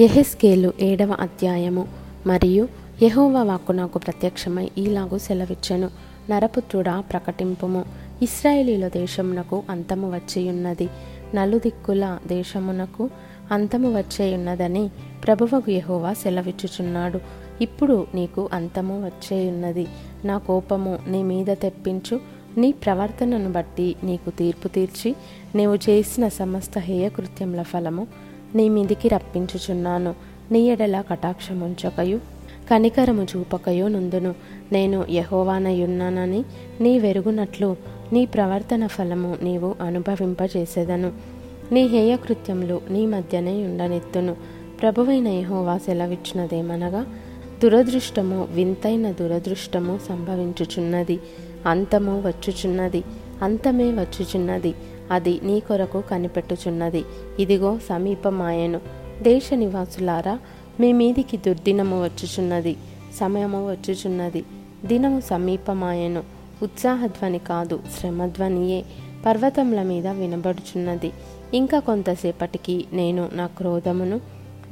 ఎహెస్కేలు 0.00 0.72
ఏడవ 0.80 1.16
అధ్యాయము. 1.20 1.88
మరియు 2.26 2.68
యెహోవా 3.02 3.42
వాక్కు 3.42 3.72
నాకు 3.72 3.98
ప్రత్యక్షమై 3.98 4.70
ఈలాగు 4.78 5.18
సెలవిచ్చెను. 5.18 5.90
నరపుత్రుడా 6.30 7.00
ప్రకటింపుము. 7.00 7.84
ఇస్రాయేలీల 8.22 8.88
దేశమునకు 8.88 9.62
అంతము 9.70 10.14
వచ్చియున్నది. 10.14 10.88
నలుదిక్కుల 11.34 12.18
దేశమునకు 12.26 13.10
అంతము 13.52 13.98
వచ్చేయున్నదని 13.98 14.90
ప్రభువకు 15.24 15.70
యహోవా 15.70 16.12
సెలవిచ్చుచున్నాడు. 16.12 17.20
ఇప్పుడు 17.60 18.06
నీకు 18.14 18.48
అంతము 18.52 19.04
వచ్చేయున్నది. 19.04 19.86
నా 20.24 20.38
కోపము 20.38 20.98
నీ 21.08 21.22
మీద 21.22 21.46
తెప్పించు. 21.46 22.20
నీ 22.58 22.72
ప్రవర్తనను 22.72 23.52
బట్టి 23.52 23.96
నీకు 24.04 24.30
తీర్పు 24.30 24.68
తీర్చి 24.68 25.16
నీవు 25.54 25.74
చేసిన 25.74 26.28
సమస్త 26.28 26.78
హేయకృత్యముల 26.78 27.62
ఫలము 27.62 28.06
నీ 28.56 28.68
మీదికి 28.68 29.08
రప్పించుచున్నాను. 29.08 30.14
నీ 30.50 30.60
ఎడల 30.68 31.00
కటాక్షముంచకయు 31.10 32.20
కనికరము 32.70 33.26
చూపకయు 33.36 33.86
నుందును 33.86 34.34
నేను 34.72 35.06
యహోవానయున్నానని 35.10 36.44
నీ 36.80 36.98
వెరుగునట్లు 36.98 37.76
నీ 38.12 38.26
ప్రవర్తన 38.26 38.86
ఫలము 38.86 39.36
నీవు 39.42 39.74
అనుభవింపజేసేదను. 39.80 41.12
నీ 41.72 41.86
హేయకృత్యములు 41.86 42.80
నీ 42.90 43.06
మధ్యనే 43.06 43.64
ఉండనెత్తును. 43.64 44.36
ప్రభువైన 44.82 45.28
యహోవా 45.28 45.78
సెలవిచ్చినదేమనగా 45.78 47.06
దురదృష్టము 47.62 48.48
వింతైన 48.52 49.10
దురదృష్టము 49.10 50.00
సంభవించుచున్నది 50.08 51.20
అంతము 51.66 52.22
వచ్చుచున్నది. 52.26 53.04
అంతమే 53.42 53.90
వచ్చుచున్నది. 53.90 54.74
అది 55.10 55.40
నీ 55.42 55.60
కొరకు 55.60 56.00
కనిపెట్టుచున్నది. 56.00 57.04
ఇదిగో 57.38 57.78
సమీపమాయను. 57.78 58.80
దేశ 59.22 59.50
నివాసులారా 59.54 60.38
మీ 60.80 60.92
మీదికి 60.92 61.36
దుర్దినము 61.36 62.04
వచ్చుచున్నది. 62.04 62.76
సమయము 63.14 63.70
వచ్చుచున్నది. 63.70 64.44
దినము 64.84 65.20
సమీపమాయను. 65.20 66.22
ఉత్సాహధ్వని 66.62 67.38
కాదు 67.38 67.80
శ్రమధ్వనియే. 68.00 68.84
పర్వతముల 69.26 69.82
మీద 69.82 70.06
వినబడుచున్నది. 70.06 71.12
ఇంకా 71.54 71.78
కొంతసేపటికి 71.78 72.84
నేను 72.92 73.28
నా 73.32 73.46
క్రోధమును 73.46 74.20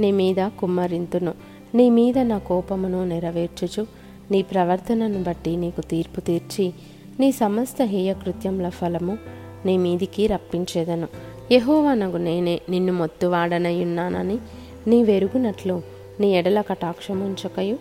నీ 0.00 0.12
మీద 0.12 0.36
కుమ్మరింతును. 0.36 1.34
నీ 1.74 1.90
మీద 1.90 2.18
నా 2.18 2.38
కోపమును 2.38 3.04
నెరవేర్చుచు 3.04 3.86
నీ 4.30 4.42
ప్రవర్తనను 4.42 5.22
బట్టి 5.22 5.56
నీకు 5.56 5.80
తీర్పు 5.80 6.20
తీర్చి 6.20 6.72
నీ 7.20 7.32
సమస్త 7.32 7.82
హేయకృత్యముల 7.82 8.68
ఫలము 8.68 9.18
నీ 9.66 9.76
మీదికి 9.76 10.26
రప్పించేదను. 10.26 11.08
యహోవనగు 11.52 12.16
నేనే 12.16 12.60
నిన్ను 12.68 12.92
మొత్తువాడనయున్నానని 12.92 14.38
నీ 14.86 15.02
వెరుగునట్లు 15.02 15.82
నీ 16.20 16.30
ఎడల 16.30 16.60
కటాక్షముంచకయు 16.60 17.76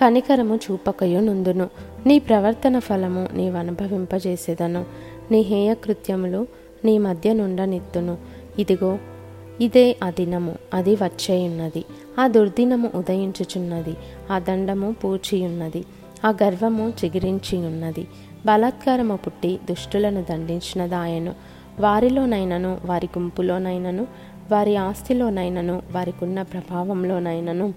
కనికరము 0.00 0.56
చూపకయు 0.56 1.20
నుందును 1.20 1.68
నీ 2.06 2.18
ప్రవర్తన 2.18 2.78
ఫలము 2.78 3.28
నీవనుభవింపజేసేదను 3.32 4.84
నీ 5.30 5.40
హేయకృత్యములు 5.40 6.46
నీ 6.84 6.98
మధ్య 6.98 7.32
నుండనిత్తును 7.32 8.18
ఇదిగో 8.58 8.98
ఇదే 9.60 9.96
ఆ 10.04 10.10
దినము 10.10 10.54
అది 10.74 10.94
వచ్చేయున్నది. 10.94 11.84
ఆ 12.18 12.26
దుర్దినము 12.26 12.90
ఉదయించుచున్నది 12.94 13.96
ఆ 14.30 14.38
దండము 14.38 14.94
పూచియున్నది 15.04 15.84
ఆ 16.24 16.34
గర్వము 16.42 16.92
చిగిరించి 17.04 17.58
ఉన్నది 17.58 18.06
బలాత్కారము 18.46 19.16
పుట్టి 19.16 19.60
దుష్టులను 19.70 20.24
దండించినదాయను. 20.30 21.34
వారిలోనైనను 21.80 22.78
వారి 22.84 23.08
గుంపులోనైనను 23.18 24.06
వారి 24.52 24.76
ఆస్తిలోనైనను 24.76 25.82
వారికున్న 25.92 26.42
ప్రభావంలోనైనను 26.42 27.74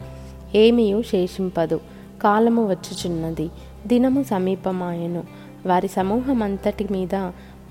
ఏమీయూ 0.55 1.01
శేషింపదు. 1.01 1.79
కాలము 2.21 2.69
వచ్చుచున్నది 2.69 3.49
దినము 3.87 4.23
సమీపమాయను. 4.23 5.23
వారి 5.65 5.87
సమూహమంతటి 5.87 6.88
మీద 6.91 7.16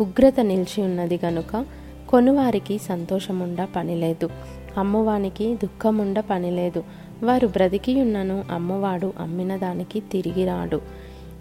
ఉగ్రత 0.01 0.41
నిలిచి 0.41 0.83
ఉన్నది 0.83 1.21
గనుక 1.25 1.67
కొనువారికి 2.09 2.79
సంతోషముండ 2.79 3.69
పనిలేదు. 3.77 4.31
అమ్మువానికి 4.79 5.55
దుఃఖముండ 5.55 6.21
పనిలేదు. 6.21 6.85
వారు 7.23 7.47
బ్రతికియున్నను 7.47 8.45
అమ్మవాడు 8.51 9.13
అమ్మిన 9.21 9.57
దానికి 9.57 10.01
తిరిగి 10.01 10.47
రాడు 10.47 10.81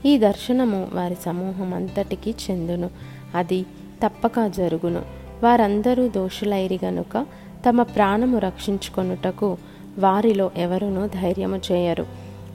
ఈ 0.05 0.17
దర్శనము 0.17 0.87
వారి 0.93 1.17
సమూహం 1.25 1.73
అంతటికి 1.73 2.31
చెందును. 2.31 2.89
అది 3.35 3.65
తప్పక 4.05 4.47
జరుగును. 4.47 5.01
వారందరూ 5.43 6.07
దోషులైరి 6.07 6.79
గనుక 6.85 7.25
తమ 7.69 7.81
ప్రాణము 7.81 8.37
రక్షించుకొనుటకు 8.37 9.57
వారిలో 9.99 10.51
ఎవరునూ 10.57 11.07
ధైర్యము 11.07 11.61
చేయరు. 11.71 12.05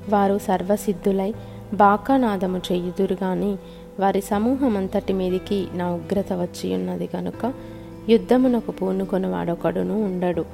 వారు 0.09 0.39
సర్వసిద్ధులై 0.39 1.35
బాకానాదము 1.75 2.61
చేయుదురు 2.73 3.17
గాని 3.23 3.57
వారి 4.01 4.21
సమూహమంతటి 4.21 5.13
మీదికి 5.13 5.69
నా 5.75 5.93
ఉగ్రత 5.93 6.33
వచ్చి 6.33 6.75
ఉన్నది 6.75 7.07
కనుక 7.07 7.53
యుద్ధమునకు 8.09 8.71
పూనుకొని 8.71 9.27
వాడొకడును 9.27 10.05
ఉండడు. 10.05 10.45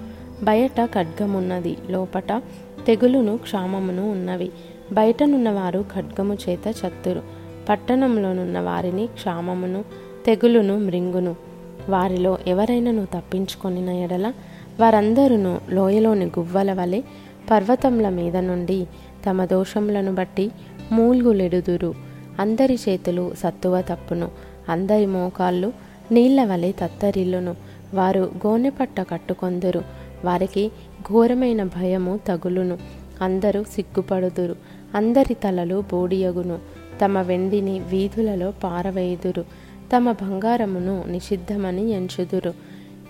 బయట 0.43 0.85
ఖడ్గమున్నది 0.85 1.77
లోపట 1.91 2.33
తెగులును 2.87 3.37
క్షామమును 3.37 4.11
ఉన్నవి. 4.11 4.51
బయటనున్నవారు 4.93 5.85
ఖడ్గము 5.95 6.35
చేత 6.35 6.69
చత్తురు. 6.69 7.23
పట్టణంలోనున్న 7.69 8.61
వారిని 8.61 9.07
క్షామమును 9.07 9.85
తెగులును 10.27 10.79
మృంగును. 10.79 11.37
వారిలో 11.89 12.39
ఎవరైనాను 12.47 13.05
తప్పించుకొనిన 13.05 13.89
ఎడల 13.89 14.33
వారందరూ 14.81 15.59
లోయలోని 15.71 16.25
గువ్వల 16.25 16.73
వలె 16.73 17.01
పర్వతముల 17.51 18.09
మీద 18.09 18.37
నుండి 18.37 18.87
తమ 19.27 19.45
దోషములను 19.45 20.15
బట్టి 20.15 20.51
మూల్గులెడుదురు. 20.93 21.95
అందరి 22.39 22.79
చేతులు 22.89 23.33
సత్తువ 23.39 23.81
తప్పును. 23.81 24.29
అందరి 24.69 25.07
మోకాళ్ళు 25.07 25.73
నీళ్ళ 26.13 26.45
వలె 26.45 26.73
తత్తరిల్లును. 26.73 27.57
వారు 27.95 28.31
గోనెపట్ట 28.47 29.01
కట్టుకొందురు. 29.01 29.83
వారికి 30.25 30.69
ఘోరమైన 31.11 31.65
భయము 31.65 32.21
తగులును. 32.29 32.79
అందరూ 33.23 33.63
సిగ్గుపడుదురు. 33.63 34.57
అందరి 34.95 35.35
తలలు 35.35 35.85
బోడియగును. 35.93 36.59
తమ 37.05 37.19
వెండిని 37.19 37.79
వీధులలో 37.79 38.51
పారవేయుదురు. 38.51 39.45
తమ 39.97 40.13
బంగారమును 40.13 41.05
నిషిద్ధమని 41.09 41.91
ఎంచుదురు. 41.91 42.55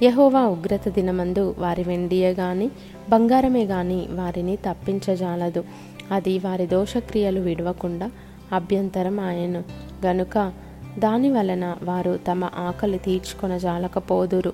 యహోవా 0.03 0.43
ఉగ్రత 0.43 0.89
దినమందు 0.89 1.55
వారి 1.59 1.83
వెండియే 1.83 2.31
గాని 2.31 2.71
బంగారమే 3.11 3.65
గాని 3.65 4.07
వారిని 4.11 4.57
తప్పించజాలదు. 4.57 5.65
అది 6.11 6.39
వారి 6.39 6.67
దోషక్రియలు 6.67 7.41
విడవకుండా 7.41 8.11
అభ్యంతరం 8.53 9.21
ఆయను. 9.21 9.65
గనుక 10.07 10.53
దాని 10.99 11.31
వలన 11.31 11.77
వారు 11.83 12.19
తమ 12.29 12.45
ఆకలి 12.45 12.99
తీర్చుకొనజాలకపోదురు 12.99 14.53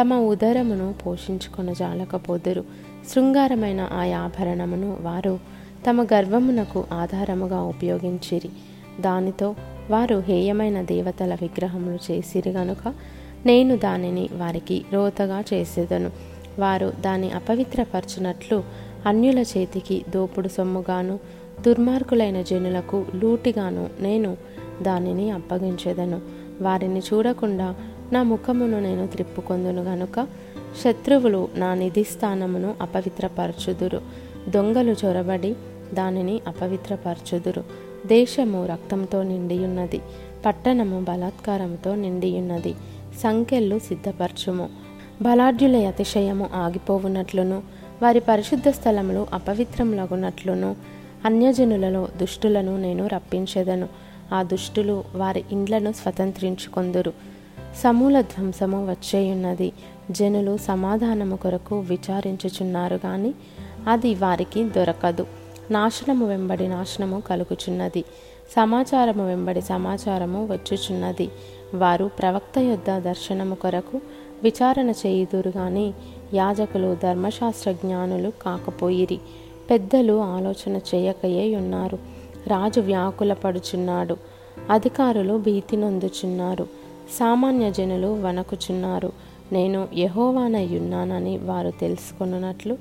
తమ 0.00 0.14
ఉదరమును 0.14 0.94
పోషించుకొనజాలకపోదురు 1.06 2.64
శృంగారమైన 3.12 3.80
ఆ 3.80 4.18
ఆభరణమును 4.18 4.96
వారు 5.00 5.57
తమ 5.86 6.02
గర్వమునకు 6.02 6.84
ఆధారముగా 6.92 7.62
ఉపయోగించిరి. 7.62 8.50
దానితో 9.00 9.54
వారు 9.90 10.22
హేయమైన 10.26 10.82
దేవతల 10.82 11.34
విగ్రహములు 11.34 12.12
చేసిరి 12.12 12.50
గనుక 12.50 12.94
నేను 13.46 13.76
దానిని 13.76 14.28
వారికి 14.32 14.84
రోతగా 14.92 15.44
చేసేదను. 15.54 16.10
వారు 16.58 16.92
దాన్ని 17.00 17.30
అపవిత్రపరచునట్లు 17.30 18.62
అన్యుల 19.06 19.38
చేతికి 19.38 20.04
దోపుడు 20.14 20.48
సొమ్ముగాను 20.48 21.18
దుర్మార్గులైన 21.66 22.42
జనులకు 22.42 23.06
లూటిగాను 23.14 23.90
నేను 24.00 24.36
దానిని 24.82 25.30
అప్పగించేదను. 25.30 26.20
వారిని 26.60 27.00
చూడకుండా 27.00 27.74
నా 28.12 28.22
ముఖమును 28.22 28.80
నేను 28.80 29.06
త్రిప్పుకొందును 29.06 29.82
గనుక 29.82 30.26
శత్రువులు 30.84 31.48
నా 31.54 31.74
నిధి 31.74 32.04
స్థానమును 32.04 32.74
అపవిత్రపరచుదురు. 32.80 34.27
దొంగలు 34.48 34.96
చొరబడి 35.04 35.54
దానిని 35.94 36.40
అపవిత్రపరచుదురు. 36.48 37.64
దేశము 38.06 38.66
రక్తంతో 38.66 39.22
నిండియున్నది 39.22 40.00
పట్టణము 40.46 41.00
బలాత్కారంతో 41.00 41.94
నిండియున్నది. 41.94 42.74
సంఖ్యలు 43.22 43.78
సిద్ధపరచుము. 43.78 44.68
బలాఢ్యుల 45.22 45.76
అతిశయము 45.76 46.50
ఆగిపోవునట్లును 46.54 47.62
వారి 48.02 48.20
పరిశుద్ధ 48.20 48.68
స్థలములు 48.68 49.26
అపవిత్రములగునట్లును 49.32 50.76
అన్యజనులలో 51.24 52.08
దుష్టులను 52.16 52.76
నేను 52.76 53.06
రప్పించెదను. 53.06 53.88
ఆ 54.34 54.42
దుష్టులు 54.42 55.04
వారి 55.14 55.44
ఇండ్లను 55.52 55.92
స్వతంత్రించుకొందురు. 55.92 57.12
సమూల 57.82 58.20
ధ్వంసము 58.20 58.90
వచ్చేయున్నది. 58.90 59.72
జనులు 60.10 60.56
సమాధానము 60.56 61.36
కొరకు 61.36 61.78
విచారించుచున్నారు 61.78 62.96
కానీ 62.96 63.34
అది 63.86 64.14
వారికి 64.14 64.64
దొరకదు. 64.64 65.26
నాశనము 65.70 66.26
వెంబడి 66.26 66.68
నాశనము 66.68 67.20
కలుగుచున్నది. 67.20 68.04
సమాచారము 68.56 69.26
వెంబడి 69.26 69.60
సమాచారము 69.60 70.46
వచ్చుచున్నది. 70.46 71.30
వారు 71.74 72.10
ప్రవక్త 72.18 72.58
యొద్ద 72.58 72.98
దర్శనము 72.98 73.54
కొరకు 73.54 74.00
విచారణ 74.42 74.90
చేయుదురు 74.90 75.52
గాని 75.56 75.92
యాజకులు 76.34 76.96
ధర్మశాస్త్ర 77.02 77.72
జ్ఞానులు 77.72 78.32
కాకపోయిరి. 78.42 79.20
పెద్దలు 79.70 80.20
ఆలోచన 80.20 80.80
చేయకయే 80.94 81.56
ఉన్నారు 81.56 81.98
రాజు 82.46 82.80
వ్యాకుల 82.80 83.32
పడుచున్నాడు. 83.32 84.16
అధికారులు 84.70 85.38
భీతి 85.38 85.76
నొందుచున్నారు. 85.76 86.66
సామాన్య 87.18 87.70
జనులు 87.70 88.22
వణకుచున్నారు. 88.22 89.12
నేను 89.52 89.88
యహోవానయ్యున్నానని 89.94 91.38
వారు 91.38 91.70
తెలుసుకున్నట్లు 91.70 92.78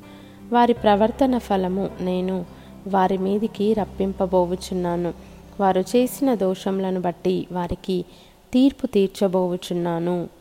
వారి 0.52 0.74
ప్రవర్తన 0.74 1.38
ఫలము 1.38 1.90
నేను 2.02 2.46
వారి 2.88 3.18
మీదికి 3.18 3.74
రప్పింపబోవుచున్నాను. 3.74 5.14
వారు 5.60 5.80
చేసిన 5.80 6.34
దోషములను 6.34 7.02
బట్టి 7.02 7.48
వారికి 7.52 8.06
తీర్పు 8.54 8.88
తీర్చబోవుచున్నాను. 8.88 10.37